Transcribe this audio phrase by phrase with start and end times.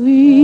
[0.00, 0.39] Вы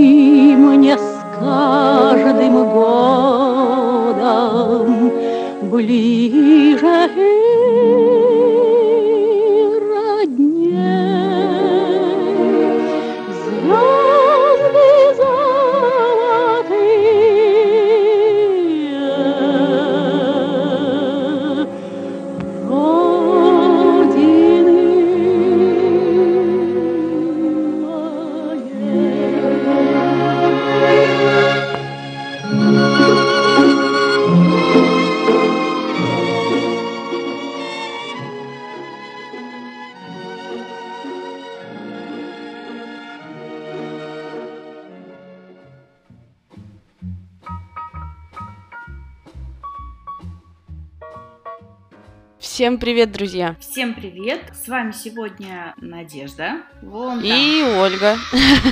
[52.57, 53.55] Всем привет, друзья!
[53.61, 54.41] Всем привет!
[54.55, 56.63] С вами сегодня Надежда.
[56.81, 58.17] Вон И Ольга.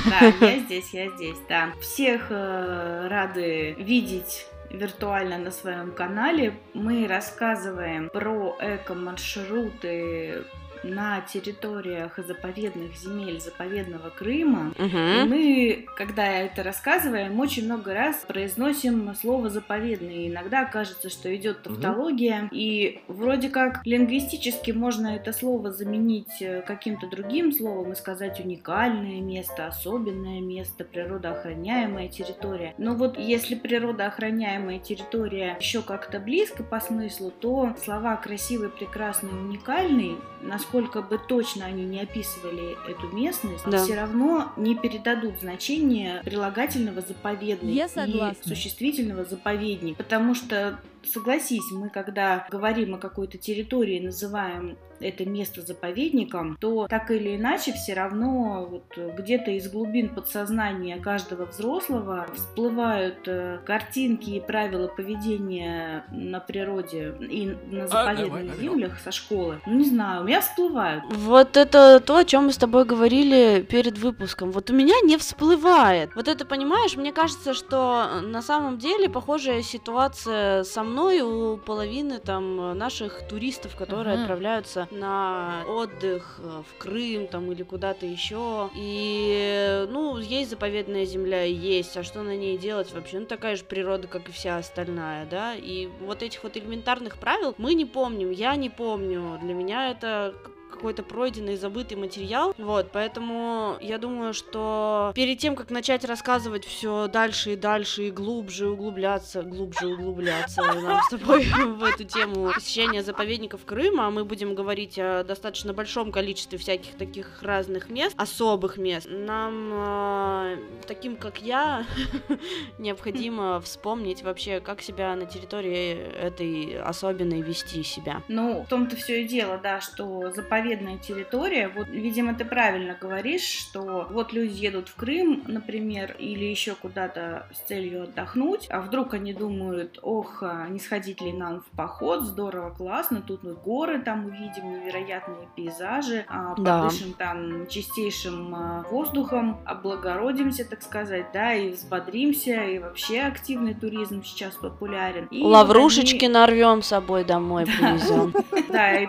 [0.09, 1.69] Да, я здесь, я здесь, да.
[1.79, 6.57] Всех э, рады видеть виртуально на своем канале.
[6.73, 10.45] Мы рассказываем про эко-маршруты
[10.85, 14.71] на территориях заповедных земель заповедного Крыма.
[14.77, 14.97] Угу.
[14.97, 20.29] И мы, когда это рассказываем, очень много раз произносим слово заповедный.
[20.29, 22.45] иногда кажется, что идет тавтология.
[22.45, 22.49] Угу.
[22.51, 29.21] И вроде как лингвистически можно это слово заменить э, каким-то другим словом и сказать уникальное
[29.21, 32.75] место, особенное место, природоохраняемая территория.
[32.77, 40.17] Но вот если природоохраняемая территория еще как-то близко по смыслу, то слова красивый, прекрасный, уникальный,
[40.41, 43.83] насколько насколько бы точно они не описывали эту местность, да.
[43.83, 51.89] все равно не передадут значение прилагательного заповедный Я и существительного заповедник, потому что согласись, мы
[51.89, 58.65] когда говорим о какой-то территории, называем это место заповедником, то так или иначе все равно
[58.69, 67.15] вот где-то из глубин подсознания каждого взрослого всплывают э, картинки и правила поведения на природе
[67.19, 69.59] и на а, заповедных а, землях со школы.
[69.65, 71.03] Ну, не знаю, у меня всплывают.
[71.09, 74.51] Вот это то, о чем мы с тобой говорили перед выпуском.
[74.51, 76.15] Вот у меня не всплывает.
[76.15, 81.57] Вот это, понимаешь, мне кажется, что на самом деле похожая ситуация со мной мной у
[81.57, 84.21] половины там наших туристов, которые uh-huh.
[84.21, 88.69] отправляются на отдых э, в Крым там или куда-то еще.
[88.75, 93.19] И, ну, есть заповедная земля, есть, а что на ней делать вообще?
[93.19, 95.53] Ну, такая же природа, как и вся остальная, да?
[95.53, 99.37] И вот этих вот элементарных правил мы не помним, я не помню.
[99.41, 100.33] Для меня это
[100.75, 102.53] какой-то пройденный, забытый материал.
[102.57, 108.11] Вот, поэтому я думаю, что перед тем, как начать рассказывать все дальше и дальше и
[108.11, 114.53] глубже углубляться, глубже углубляться нам с тобой в эту тему посещения заповедников Крыма, мы будем
[114.53, 119.07] говорить о достаточно большом количестве всяких таких разных мест, особых мест.
[119.09, 120.57] Нам, э,
[120.87, 121.85] таким как я,
[122.77, 128.21] необходимо вспомнить вообще, как себя на территории этой особенной вести себя.
[128.27, 131.69] Ну, в том-то все и дело, да, что заповедник заповедная территория.
[131.69, 137.47] Вот, видимо, ты правильно говоришь, что вот люди едут в Крым, например, или еще куда-то
[137.53, 142.23] с целью отдохнуть, а вдруг они думают, ох, а не сходить ли нам в поход,
[142.23, 146.83] здорово, классно, тут мы горы там увидим, невероятные пейзажи, а, да.
[146.83, 154.23] подышим там чистейшим а, воздухом, облагородимся, так сказать, да, и взбодримся, и вообще активный туризм
[154.23, 155.27] сейчас популярен.
[155.27, 156.33] И Лаврушечки они...
[156.33, 158.33] нарвем с собой домой, привезем.
[158.67, 159.07] Да, и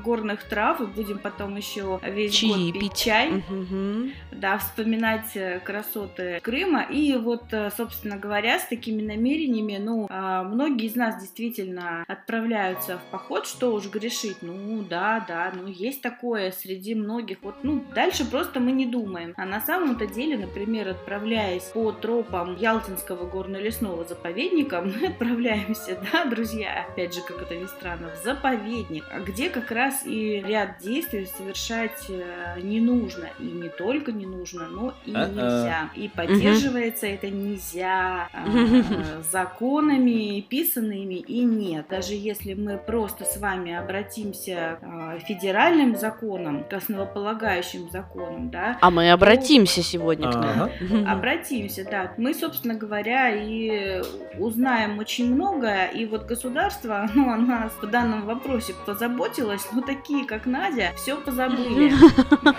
[0.00, 4.10] горных трав, и будем потом еще весь Чаи год пить чай, угу.
[4.32, 6.82] да, вспоминать э, красоты Крыма.
[6.82, 12.98] И вот, э, собственно говоря, с такими намерениями, ну, а, многие из нас действительно отправляются
[12.98, 17.84] в поход, что уж грешить, ну, да, да, ну, есть такое среди многих, вот, ну,
[17.94, 19.34] дальше просто мы не думаем.
[19.36, 26.86] А на самом-то деле, например, отправляясь по тропам Ялтинского горно-лесного заповедника, мы отправляемся, да, друзья,
[26.88, 31.28] опять же, как это ни странно, в заповедник, где как раз и ряд ряд действий
[31.36, 33.26] совершать э, не нужно.
[33.38, 35.28] И не только не нужно, но и А-а.
[35.28, 35.90] нельзя.
[35.94, 37.14] И поддерживается угу.
[37.14, 41.86] это нельзя э, законами писанными и нет.
[41.88, 48.78] Даже если мы просто с вами обратимся э, федеральным законам, к основополагающим законам, да.
[48.80, 49.86] А мы обратимся то...
[49.86, 51.08] сегодня к ним.
[51.08, 52.12] Обратимся, да.
[52.16, 54.02] Мы, собственно говоря, и
[54.38, 55.86] узнаем очень много.
[55.86, 61.16] И вот государство, ну, оно по данному вопросе позаботилось, но такие, как нас, Надя, все
[61.16, 61.90] позабыли.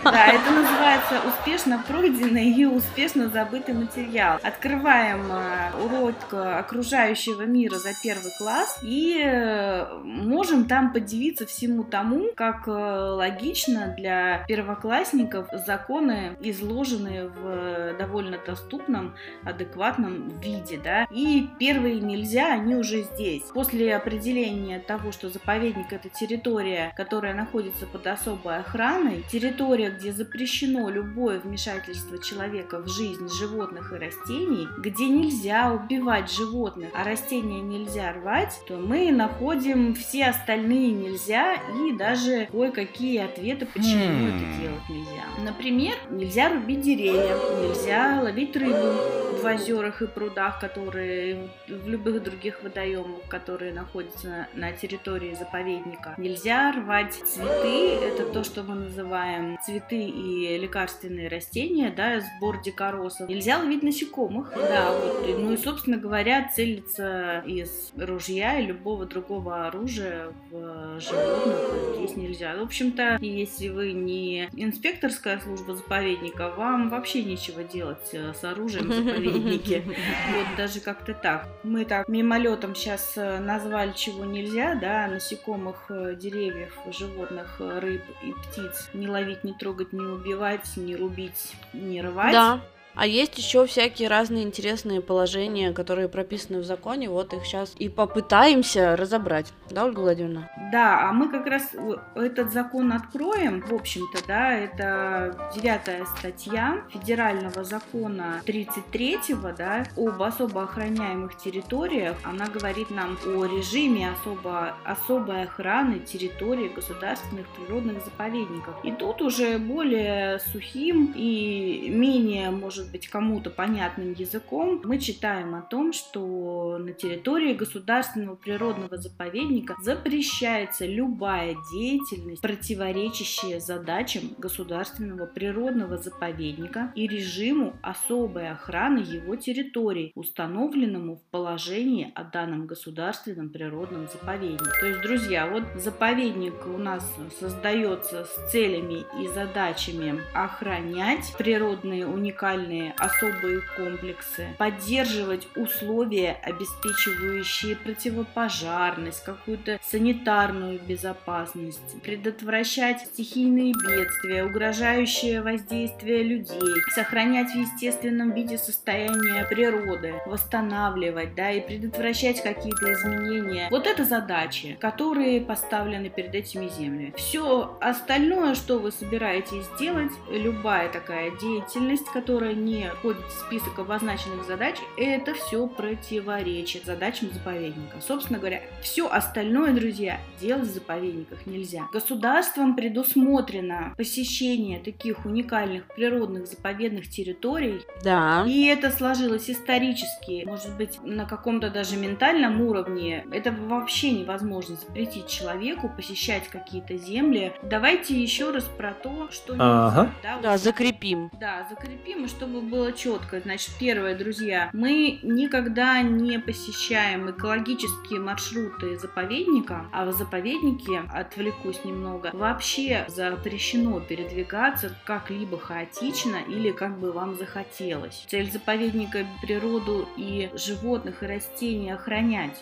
[0.03, 4.39] Да, это называется успешно пройденный и успешно забытый материал.
[4.41, 12.31] Открываем э, урок окружающего мира за первый класс и э, можем там подивиться всему тому,
[12.35, 21.05] как э, логично для первоклассников законы изложены в довольно доступном, адекватном виде, да.
[21.11, 23.43] И первые нельзя, они уже здесь.
[23.53, 30.89] После определения того, что заповедник это территория, которая находится под особой охраной, территория, где запрещено
[30.89, 38.13] любое вмешательство человека в жизнь животных и растений, где нельзя убивать животных, а растения нельзя
[38.13, 44.27] рвать, то мы находим все остальные нельзя и даже кое-какие ответы, почему Хм.
[44.27, 45.23] это делать нельзя.
[45.43, 52.61] Например, нельзя рубить деревья, нельзя ловить рыбу в озерах и прудах, которые в любых других
[52.63, 56.13] водоемах, которые находятся на территории заповедника.
[56.17, 63.29] Нельзя рвать цветы, это то, что мы называем цветы и лекарственные растения, да, сбор дикоросов.
[63.29, 69.67] Нельзя ловить насекомых, да, вот, ну и, собственно говоря, целиться из ружья и любого другого
[69.67, 72.55] оружия в животных здесь нельзя.
[72.55, 78.87] В общем-то, если вы не инспекторская служба заповедника, вам вообще нечего делать э, с оружием
[78.89, 79.83] в заповеднике.
[79.85, 81.47] Вот даже как-то так.
[81.63, 88.33] Мы так мимолетом сейчас назвали, чего нельзя, да, насекомых, э, деревьев, животных, э, рыб и
[88.33, 92.33] птиц не ловить, не трогать, не убивать, не рубить, не рвать.
[92.33, 92.61] Да.
[92.95, 97.09] А есть еще всякие разные интересные положения, которые прописаны в законе.
[97.09, 99.53] Вот их сейчас и попытаемся разобрать.
[99.69, 100.49] Да, Ольга Владимировна?
[100.71, 101.73] Да, а мы как раз
[102.15, 103.61] этот закон откроем.
[103.61, 112.17] В общем-то, да, это девятая статья федерального закона 33-го, да, об особо охраняемых территориях.
[112.23, 118.75] Она говорит нам о режиме особо, особой охраны территории государственных природных заповедников.
[118.83, 125.61] И тут уже более сухим и менее, может быть, кому-то понятным языком мы читаем о
[125.61, 136.91] том, что на территории государственного природного заповедника запрещается любая деятельность, противоречащая задачам государственного природного заповедника
[136.95, 144.71] и режиму особой охраны его территорий, установленному в положении о данном государственном природном заповеднике.
[144.79, 147.03] То есть, друзья, вот заповедник у нас
[147.39, 159.79] создается с целями и задачами охранять природные уникальные особые комплексы, поддерживать условия, обеспечивающие противопожарность, какую-то
[159.83, 171.35] санитарную безопасность, предотвращать стихийные бедствия, угрожающие воздействие людей, сохранять в естественном виде состояние природы, восстанавливать,
[171.35, 173.67] да, и предотвращать какие-то изменения.
[173.69, 177.13] Вот это задачи, которые поставлены перед этими землями.
[177.17, 184.45] Все остальное, что вы собираетесь делать, любая такая деятельность, которая не входит в список обозначенных
[184.45, 187.97] задач, это все противоречит задачам заповедника.
[188.01, 191.87] Собственно говоря, все остальное, друзья, делать в заповедниках нельзя.
[191.93, 198.43] Государством предусмотрено посещение таких уникальных природных заповедных территорий, Да.
[198.47, 203.25] и это сложилось исторически, может быть, на каком-то даже ментальном уровне.
[203.31, 207.53] Это вообще невозможно запретить человеку посещать какие-то земли.
[207.63, 209.87] Давайте еще раз про то, что нельзя.
[209.87, 210.11] Ага.
[210.23, 211.29] Да, Да, закрепим.
[211.39, 213.39] да, закрепим, и чтобы было четко.
[213.39, 222.31] Значит, первое, друзья, мы никогда не посещаем экологические маршруты заповедника, а в заповеднике, отвлекусь немного,
[222.33, 228.25] вообще запрещено передвигаться как-либо хаотично или как бы вам захотелось.
[228.27, 232.61] Цель заповедника природу и животных и растений охранять.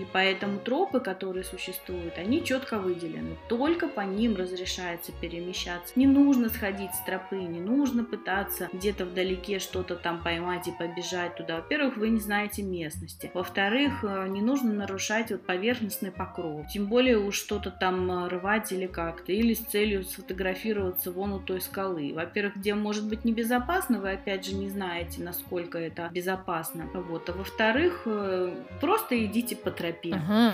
[0.00, 3.36] И поэтому тропы, которые существуют, они четко выделены.
[3.50, 5.92] Только по ним разрешается перемещаться.
[5.94, 11.36] Не нужно сходить с тропы, не нужно пытаться где-то вдалеке что-то там поймать и побежать
[11.36, 11.56] туда.
[11.56, 13.30] Во-первых, вы не знаете местности.
[13.34, 16.66] Во-вторых, э, не нужно нарушать вот поверхностный покров.
[16.72, 19.32] Тем более уж что-то там э, рвать или как-то.
[19.32, 22.12] Или с целью сфотографироваться вон у той скалы.
[22.14, 26.88] Во-первых, где может быть небезопасно, вы опять же не знаете, насколько это безопасно.
[26.94, 27.28] Вот.
[27.28, 29.89] А во-вторых, э, просто идите по тропе.
[30.12, 30.26] Uh mm-hmm.
[30.26, 30.52] huh.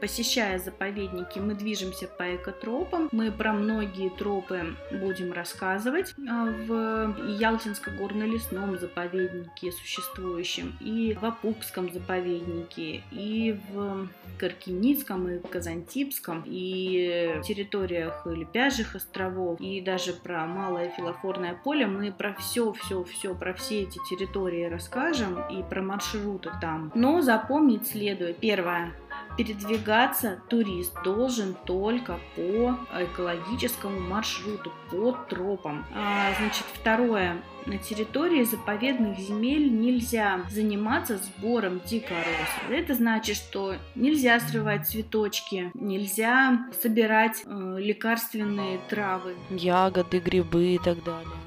[0.00, 3.08] Посещая заповедники, мы движемся по экотропам.
[3.12, 13.02] Мы про многие тропы будем рассказывать а, в Ялтинско-горно-лесном заповеднике существующем, и в Апукском заповеднике,
[13.10, 14.08] и в
[14.38, 21.86] Каркиницком, и Казантипском, и территориях Лепяжьих островов, и даже про Малое филофорное поле.
[21.86, 26.92] Мы про все, все, все, про все эти территории расскажем и про маршруты там.
[26.94, 28.38] Но запомнить следует.
[28.38, 28.92] Первое
[29.36, 35.84] передвигаться турист должен только по экологическому маршруту, по тропам.
[35.94, 37.36] А, значит, второе.
[37.66, 42.70] На территории заповедных земель нельзя заниматься сбором дикоросов.
[42.70, 49.34] Это значит, что нельзя срывать цветочки, нельзя собирать э, лекарственные травы.
[49.50, 51.45] Ягоды, грибы и так далее.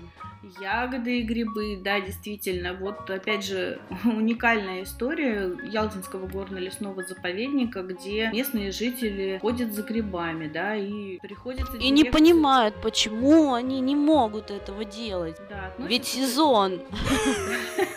[0.60, 2.74] Ягоды и грибы, да, действительно.
[2.74, 10.76] Вот, опять же, уникальная история Ялтинского горно-лесного заповедника, где местные жители ходят за грибами, да,
[10.76, 11.78] и приходится...
[11.78, 15.38] И не понимают, почему они не могут этого делать.
[15.50, 16.82] Да, Ведь сезон.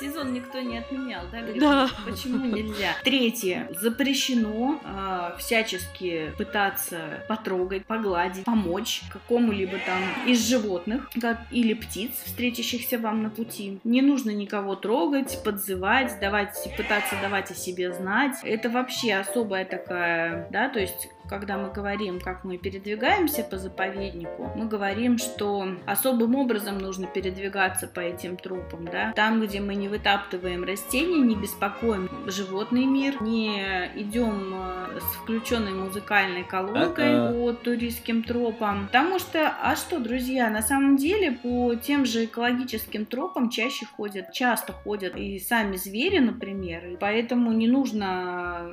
[0.00, 1.42] Сезон никто не отменял, да?
[1.56, 1.90] Да.
[2.04, 2.94] Почему нельзя?
[3.04, 3.68] Третье.
[3.80, 12.98] Запрещено э, всячески пытаться потрогать, погладить, помочь какому-либо там из животных как, или птиц, встретящихся
[12.98, 13.80] вам на пути.
[13.84, 18.36] Не нужно никого трогать, подзывать, давать, пытаться давать о себе знать.
[18.42, 24.50] Это вообще особая такая, да, то есть когда мы говорим, как мы передвигаемся по заповеднику,
[24.56, 29.88] мы говорим, что особым образом нужно передвигаться по этим трупам, да, там, где мы не
[29.88, 38.22] вытаптываем растения, не беспокоим животный мир, не идем э, с включенной музыкальной колонкой по туристским
[38.22, 43.86] тропам, потому что, а что, друзья, на самом деле по тем же экологическим тропам чаще
[43.86, 48.70] ходят, часто ходят и сами звери, например, и поэтому не нужно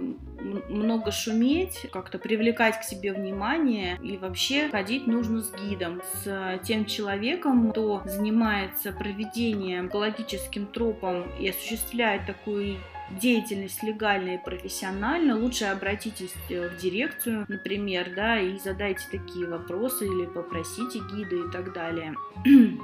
[0.69, 6.59] много шуметь, как-то привлекать привлекать к себе внимание и вообще ходить нужно с гидом, с
[6.63, 12.77] тем человеком, кто занимается проведением экологическим тропом и осуществляет такую
[13.19, 20.05] деятельность легально и профессионально, лучше обратитесь э, в дирекцию, например, да, и задайте такие вопросы
[20.05, 22.13] или попросите гида и так далее.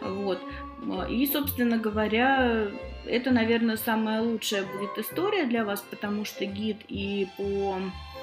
[0.00, 0.38] Вот.
[1.08, 2.66] И, собственно говоря,
[3.06, 8.13] это, наверное, самая лучшая будет история для вас, потому что гид и по Э,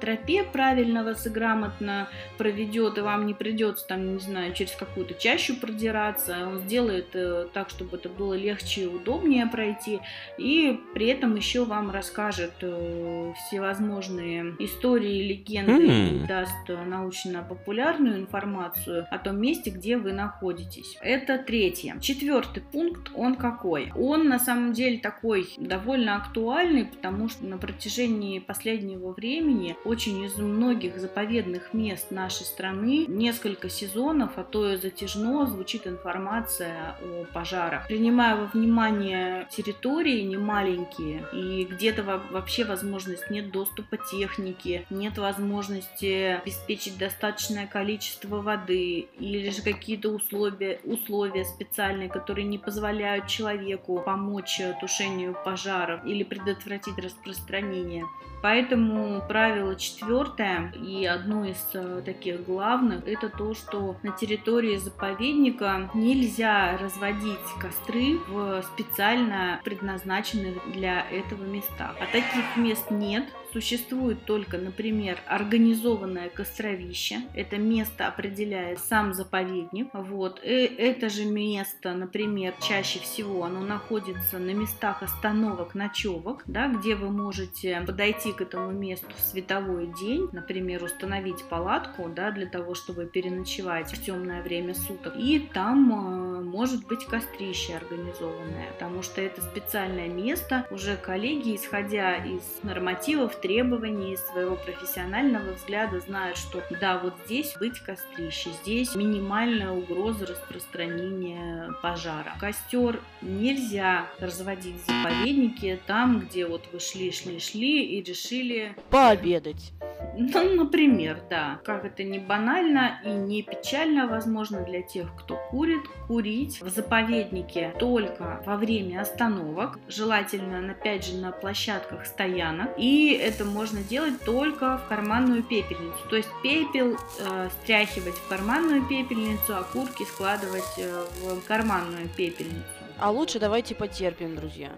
[0.00, 2.08] тропе правильно вас и грамотно
[2.38, 7.46] проведет, и вам не придется там, не знаю, через какую-то чащу продираться, он сделает э,
[7.52, 10.00] так, чтобы это было легче и удобнее пройти,
[10.38, 16.26] и при этом еще вам расскажет э, всевозможные истории, легенды, mm.
[16.26, 20.96] даст научно-популярную информацию о том месте, где вы находитесь.
[21.00, 21.98] Это третье.
[22.00, 23.92] Четвертый пункт, он какой?
[23.94, 30.22] Он на самом деле такой довольно актуальный, потому что на протяжении последнего времени времени очень
[30.24, 37.24] из многих заповедных мест нашей страны несколько сезонов, а то и затяжно звучит информация о
[37.32, 37.86] пожарах.
[37.88, 46.38] Принимая во внимание территории не маленькие и где-то вообще возможность нет доступа техники, нет возможности
[46.40, 54.60] обеспечить достаточное количество воды или же какие-то условия, условия специальные, которые не позволяют человеку помочь
[54.80, 58.04] тушению пожаров или предотвратить распространение.
[58.46, 65.90] Поэтому правило четвертое и одно из э, таких главных это то, что на территории заповедника
[65.94, 71.96] нельзя разводить костры в специально предназначенных для этого местах.
[72.00, 73.24] А таких мест нет.
[73.56, 77.22] Существует только, например, организованное костровище.
[77.34, 79.88] Это место определяет сам заповедник.
[79.94, 80.40] Вот.
[80.44, 86.68] И э, это же место, например, чаще всего оно находится на местах остановок, ночевок, да,
[86.68, 92.44] где вы можете подойти к этому месту в световой день, например, установить палатку, да, для
[92.44, 95.14] того, чтобы переночевать в темное время суток.
[95.16, 100.66] И там э, может быть кострище организованное, потому что это специальное место.
[100.70, 107.54] Уже коллеги, исходя из нормативов, требований, из своего профессионального взгляда, знают, что да, вот здесь
[107.60, 112.34] быть кострище, здесь минимальная угроза распространения пожара.
[112.40, 119.72] Костер нельзя разводить в заповеднике там, где вот вы шли, шли, шли и решили пообедать.
[120.16, 121.60] Ну, например, да.
[121.64, 127.74] Как это не банально и не печально, возможно, для тех, кто курит, курить в заповеднике
[127.78, 132.70] только во время остановок, желательно, опять же, на площадках стоянок.
[132.78, 135.98] И это можно делать только в карманную пепельницу.
[136.08, 142.64] То есть пепел э, стряхивать в карманную пепельницу, а курки складывать э, в карманную пепельницу.
[142.98, 144.70] А лучше давайте потерпим, друзья.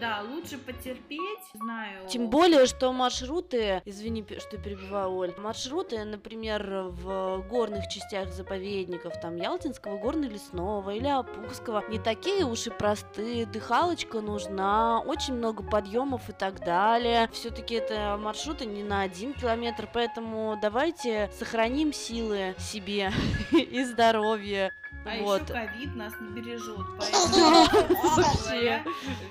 [0.00, 1.20] Да, лучше потерпеть,
[1.54, 2.06] знаю.
[2.08, 9.36] Тем более, что маршруты, извини, что перебиваю, Оль, маршруты, например, в горных частях заповедников, там,
[9.36, 16.32] Ялтинского горно-лесного или Апухского, не такие уж и простые, дыхалочка нужна, очень много подъемов и
[16.32, 17.30] так далее.
[17.32, 23.12] Все-таки это маршруты не на один километр, поэтому давайте сохраним силы себе
[23.52, 24.72] и здоровье.
[25.06, 25.42] А вот.
[25.42, 27.66] еще ковид нас не бережет, поэтому,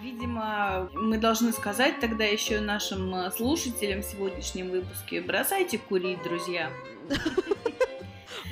[0.02, 6.72] видимо, мы должны сказать тогда еще нашим э, слушателям в сегодняшнем выпуске, бросайте курить, друзья.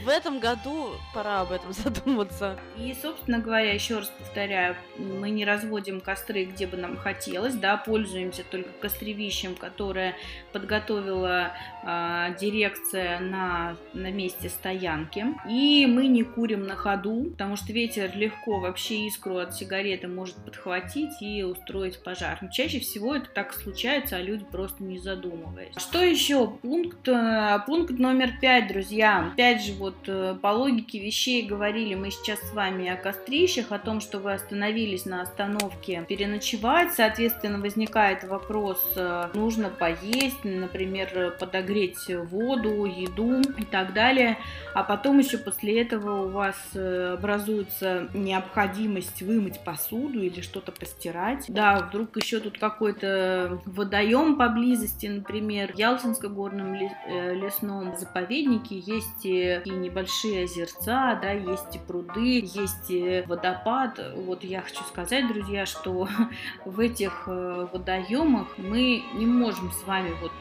[0.03, 2.59] В этом году пора об этом задуматься.
[2.77, 7.77] И, собственно говоря, еще раз повторяю, мы не разводим костры, где бы нам хотелось, да,
[7.77, 10.15] пользуемся только костревищем, которое
[10.51, 15.25] подготовила э, дирекция на, на месте стоянки.
[15.49, 20.35] И мы не курим на ходу, потому что ветер легко вообще искру от сигареты может
[20.35, 22.39] подхватить и устроить пожар.
[22.41, 25.73] Но чаще всего это так случается, а люди просто не задумываясь.
[25.77, 26.47] Что еще?
[26.61, 29.31] Пункт, э, пункт номер пять, друзья.
[29.33, 33.79] Опять же, вот э, по логике вещей говорили мы сейчас с вами о кострищах, о
[33.79, 36.93] том, что вы остановились на остановке переночевать.
[36.93, 44.37] Соответственно, возникает вопрос, э, нужно поесть, например, подогреть воду, еду и так далее.
[44.73, 51.45] А потом еще после этого у вас образуется необходимость вымыть посуду или что-то постирать.
[51.47, 59.25] Да, вдруг еще тут какой-то водоем поблизости, например, в Ялтинском горном э, лесном заповеднике есть
[59.25, 63.99] и небольшие озерца, да, есть и пруды, есть и водопад.
[64.15, 66.07] Вот я хочу сказать, друзья, что
[66.65, 70.31] в этих э, водоемах мы не можем с вами вот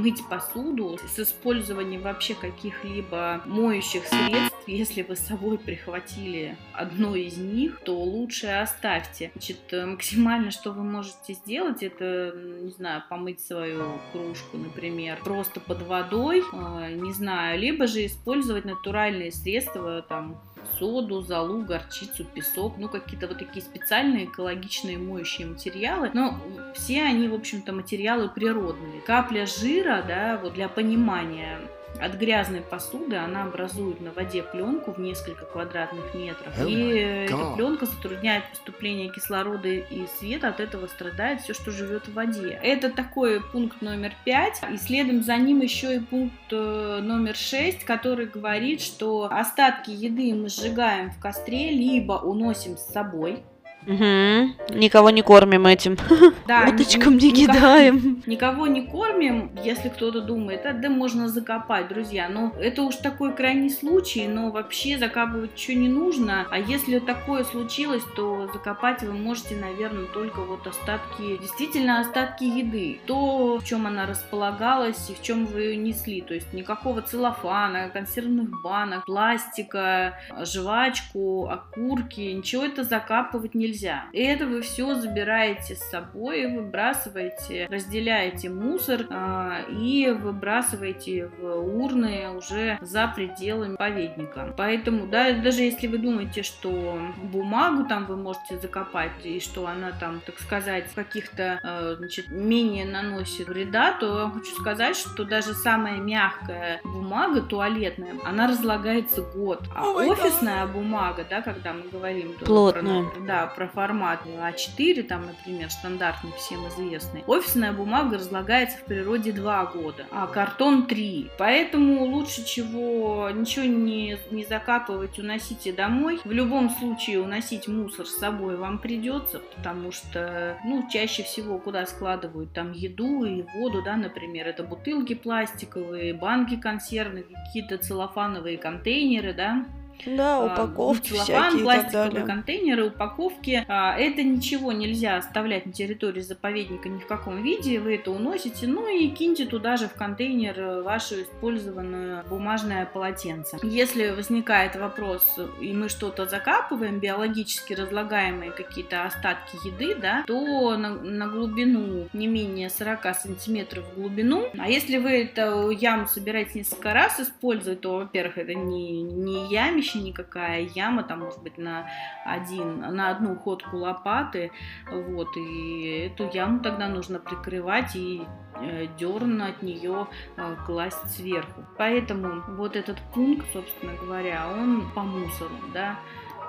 [0.00, 7.36] мыть посуду с использованием вообще каких-либо моющих средств, если вы с собой прихватили одно из
[7.36, 9.30] них, то лучше оставьте.
[9.34, 15.60] Значит, э, максимально, что вы можете сделать, это, не знаю, помыть свою кружку, например, просто
[15.60, 20.40] под водой, э, не знаю, либо же использовать натуральные средства, там,
[20.78, 26.10] соду, золу, горчицу, песок, ну какие-то вот такие специальные экологичные моющие материалы.
[26.14, 26.38] Но
[26.74, 29.00] все они, в общем-то, материалы природные.
[29.00, 31.58] Капля жира, да, вот для понимания,
[32.00, 36.52] от грязной посуды она образует на воде пленку в несколько квадратных метров.
[36.58, 42.08] Oh и эта пленка затрудняет поступление кислорода и света, от этого страдает все, что живет
[42.08, 42.58] в воде.
[42.62, 44.60] Это такой пункт номер пять.
[44.72, 50.34] И следом за ним еще и пункт э, номер шесть, который говорит, что остатки еды
[50.34, 53.42] мы сжигаем в костре, либо уносим с собой.
[53.86, 54.78] Угу.
[54.78, 55.96] Никого не кормим этим.
[56.46, 58.22] Да, Уточкам не кидаем.
[58.26, 62.28] Никого не кормим, если кто-то думает, а да можно закопать, друзья.
[62.28, 66.46] Но это уж такой крайний случай, но вообще закапывать ничего не нужно.
[66.50, 73.00] А если такое случилось, то закопать вы можете, наверное, только вот остатки, действительно остатки еды.
[73.06, 76.20] То, в чем она располагалась и в чем вы ее несли.
[76.20, 84.06] То есть никакого целлофана, консервных банок, пластика, жвачку, окурки, ничего это закапывать нельзя нельзя.
[84.12, 92.30] И это вы все забираете с собой, выбрасываете, разделяете мусор э, и выбрасываете в урны
[92.30, 94.54] уже за пределами поведника.
[94.56, 99.92] Поэтому, да, даже если вы думаете, что бумагу там вы можете закопать и что она
[99.92, 105.54] там, так сказать, каких-то, э, значит, менее наносит вреда, то я хочу сказать, что даже
[105.54, 109.62] самая мягкая бумага туалетная, она разлагается год.
[109.74, 110.72] А oh офисная God.
[110.72, 113.04] бумага, да, когда мы говорим Плотная.
[113.04, 119.32] Про, да, про формат А4, там, например, стандартный, всем известный, офисная бумага разлагается в природе
[119.32, 121.30] 2 года, а картон 3.
[121.38, 126.20] Поэтому лучше чего ничего не, не закапывать, уносите домой.
[126.24, 131.86] В любом случае уносить мусор с собой вам придется, потому что, ну, чаще всего куда
[131.86, 139.32] складывают там еду и воду, да, например, это бутылки пластиковые, банки консервные, какие-то целлофановые контейнеры,
[139.34, 139.66] да,
[140.06, 143.64] да, а, упаковки целлофан, всякие пластиковые контейнеры, упаковки.
[143.68, 147.80] А, это ничего нельзя оставлять на территории заповедника ни в каком виде.
[147.80, 153.58] Вы это уносите, ну и киньте туда же в контейнер вашу использованную бумажное полотенце.
[153.62, 160.90] Если возникает вопрос, и мы что-то закапываем, биологически разлагаемые какие-то остатки еды, да, то на,
[160.90, 164.48] на глубину не менее 40 сантиметров в глубину.
[164.58, 169.82] А если вы эту яму собираетесь несколько раз использовать, то, во-первых, это не, не яме
[169.84, 171.86] вообще никакая яма, там может быть на
[172.24, 174.50] один, на одну ходку лопаты,
[174.90, 178.22] вот, и эту яму тогда нужно прикрывать и
[178.60, 181.64] э, дерн от нее э, класть сверху.
[181.76, 185.98] Поэтому вот этот пункт, собственно говоря, он по мусору, да,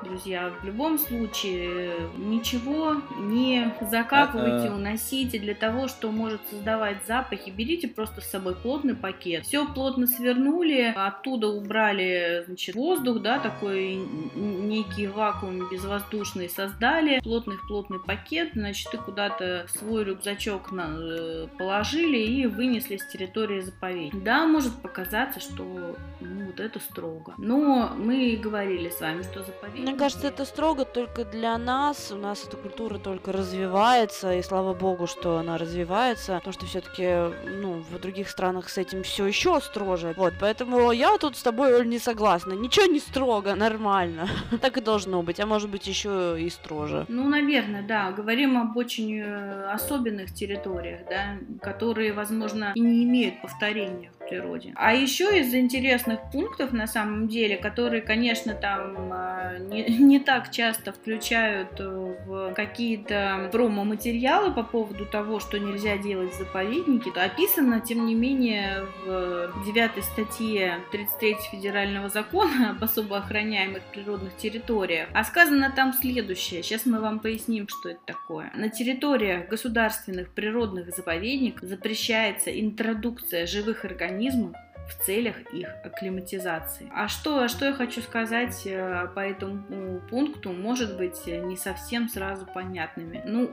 [0.04, 0.52] друзья.
[0.62, 7.50] В любом случае, ничего не закапывайте, уносите для того, что может создавать запахи.
[7.50, 9.46] Берите просто с собой плотный пакет.
[9.46, 13.96] Все плотно свернули, оттуда убрали, значит, воздух, да, такой
[14.36, 17.20] некий вакуум безвоздушный создали.
[17.20, 24.18] Плотный-плотный пакет, значит, и куда-то свой рюкзачок э, положили и вынесли с территории заповедника.
[24.26, 27.34] Да, может показаться, что ну, вот это строго.
[27.38, 29.90] Но мы говорили с вами, что заповедники...
[29.90, 32.12] Мне кажется, это строго только для нас.
[32.12, 37.36] У нас эта культура только развивается, и слава богу, что она развивается, потому что все-таки,
[37.62, 40.14] ну, в других странах с этим все еще строже.
[40.18, 42.54] Вот, поэтому я тут с тобой, Оль, не согласна.
[42.54, 44.28] Ничего не строго, нормально.
[44.62, 47.06] Так и должно быть, а может быть еще и строже.
[47.08, 48.12] Ну, наверное, да.
[48.12, 54.74] Говорим об очень э, особенных территориях, да, которые, возможно, и не имеют повторения природе.
[54.76, 60.52] А еще из интересных пунктов, на самом деле, которые, конечно, там э, не, не так
[60.52, 67.80] часто включают э, в какие-то промо-материалы по поводу того, что нельзя делать в заповеднике, описано,
[67.82, 75.08] тем не менее, в 9 статье 33 федерального закона об особо охраняемых природных территориях.
[75.14, 76.64] А сказано там следующее.
[76.64, 78.52] Сейчас мы вам поясним, что это такое.
[78.56, 84.54] На территориях государственных природных заповедников запрещается интродукция живых организмов механизмы
[84.88, 86.92] в целях их акклиматизации.
[86.94, 92.46] А что, что я хочу сказать э, по этому пункту, может быть, не совсем сразу
[92.46, 93.22] понятными.
[93.26, 93.52] Ну,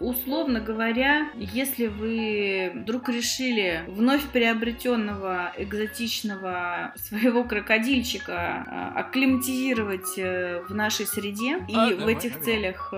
[0.00, 10.74] условно говоря, если вы вдруг решили вновь приобретенного экзотичного своего крокодильчика э, акклиматизировать э, в
[10.74, 12.44] нашей среде и а, в этих давай.
[12.44, 12.92] целях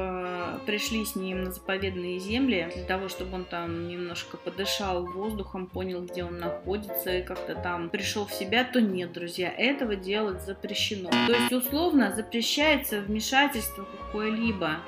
[0.66, 6.02] пришли с ним на заповедные земли для того, чтобы он там немножко подышал воздухом, понял,
[6.02, 10.40] где он находится и как-то там там пришел в себя, то нет, друзья, этого делать
[10.42, 11.10] запрещено.
[11.10, 14.78] То есть условно запрещается вмешательство какое-либо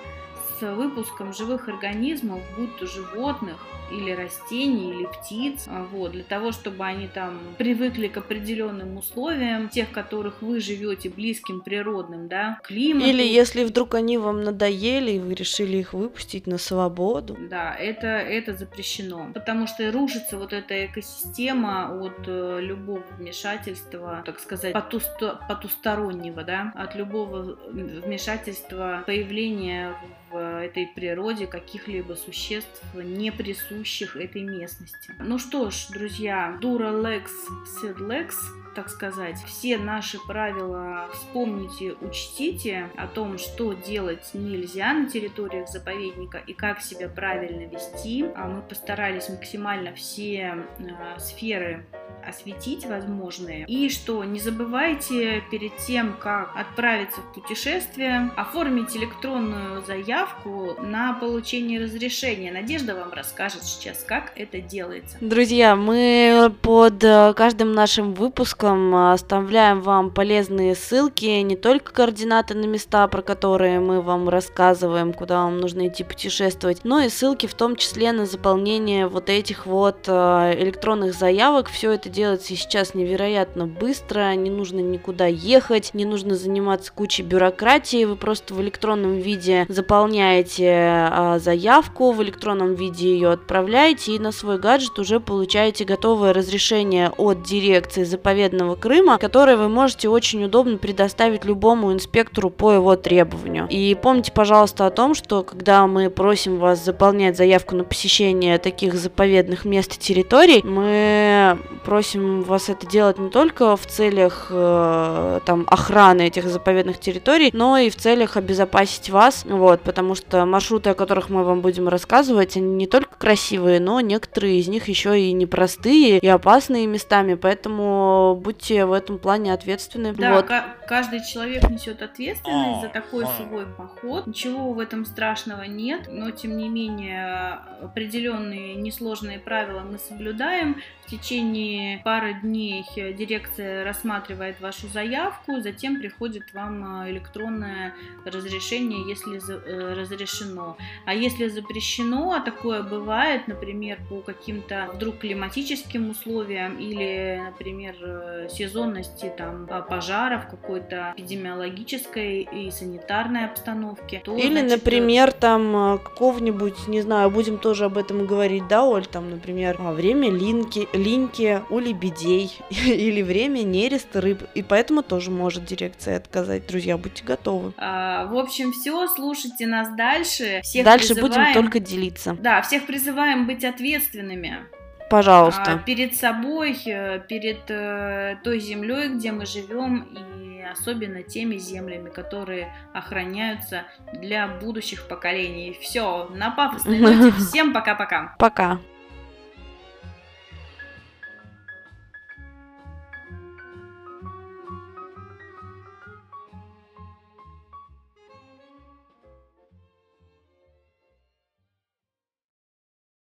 [0.59, 3.59] с выпуском живых организмов, будь то животных,
[3.91, 9.69] или растений, или птиц, а, вот, для того, чтобы они там привыкли к определенным условиям,
[9.69, 13.09] тех, которых вы живете близким природным, да, климату.
[13.09, 17.37] Или если вдруг они вам надоели, и вы решили их выпустить на свободу.
[17.51, 24.41] Да, это, это запрещено, потому что рушится вот эта экосистема от э, любого вмешательства, так
[24.41, 29.95] сказать, потусто, потустороннего, да, от любого вмешательства, появления
[30.31, 33.31] в этой природе каких-либо существ, не
[33.79, 35.13] присущих этой местности.
[35.19, 37.33] Ну что ж, друзья, дура лекс,
[37.81, 38.37] сед лекс,
[38.75, 46.39] так сказать, все наши правила вспомните, учтите о том, что делать нельзя на территориях заповедника
[46.39, 48.25] и как себя правильно вести.
[48.37, 51.85] А мы постарались максимально все э, сферы
[52.29, 53.65] осветить возможные.
[53.67, 61.81] И что, не забывайте перед тем, как отправиться в путешествие, оформить электронную заявку на получение
[61.81, 62.53] разрешения.
[62.53, 65.17] Надежда вам расскажет сейчас, как это делается.
[65.21, 72.67] Друзья, мы под э, каждым нашим выпуском оставляем вам полезные ссылки, не только координаты на
[72.67, 77.55] места, про которые мы вам рассказываем, куда вам нужно идти путешествовать, но и ссылки в
[77.55, 81.69] том числе на заполнение вот этих вот э, электронных заявок.
[81.69, 88.05] Все это делается сейчас невероятно быстро, не нужно никуда ехать, не нужно заниматься кучей бюрократии,
[88.05, 94.33] вы просто в электронном виде заполняете а, заявку, в электронном виде ее отправляете и на
[94.33, 100.77] свой гаджет уже получаете готовое разрешение от дирекции заповедного Крыма, которое вы можете очень удобно
[100.77, 103.69] предоставить любому инспектору по его требованию.
[103.71, 108.95] И помните, пожалуйста, о том, что когда мы просим вас заполнять заявку на посещение таких
[108.95, 115.41] заповедных мест и территорий, мы просим просим вас это делать не только в целях э,
[115.45, 120.91] там охраны этих заповедных территорий, но и в целях обезопасить вас, вот, потому что маршруты,
[120.91, 125.21] о которых мы вам будем рассказывать, они не только красивые, но некоторые из них еще
[125.21, 130.13] и непростые и опасные местами, поэтому будьте в этом плане ответственны.
[130.13, 130.47] Да, вот.
[130.87, 134.29] каждый человек несет ответственность за такой свой поход.
[134.29, 140.77] Ничего в этом страшного нет, но тем не менее определенные несложные правила мы соблюдаем.
[141.09, 147.95] В течение пары дней дирекция рассматривает вашу заявку, затем приходит вам э, электронное
[148.27, 150.77] разрешение, если э, разрешено.
[151.07, 158.49] А если запрещено, а такое бывает, например, по каким-то вдруг климатическим условиям или, например, э,
[158.51, 164.21] сезонности там пожаров, какой-то эпидемиологической и санитарной обстановки.
[164.23, 169.07] То, или, значит, например, там какого-нибудь, не знаю, будем тоже об этом говорить, да, Оль,
[169.07, 174.43] там, например, время линки, линьки у лебедей или время нереста рыб.
[174.55, 176.67] И поэтому тоже может дирекция отказать.
[176.67, 177.73] Друзья, будьте готовы.
[177.77, 180.61] А, в общем, все, слушайте нас дальше.
[180.63, 181.53] Всех дальше призываем...
[181.53, 182.37] будем только делиться.
[182.41, 184.67] Да, всех призываем быть ответственными.
[185.11, 185.73] Пожалуйста.
[185.73, 190.07] А, перед собой, э, перед э, той землей, где мы живем,
[190.43, 195.79] и особенно теми землями, которые охраняются для будущих поколений.
[195.81, 197.33] Все, на пафосной ноте.
[197.39, 198.35] Всем пока-пока.
[198.39, 198.65] Пока.
[198.65, 198.77] -пока.
[198.77, 198.98] пока.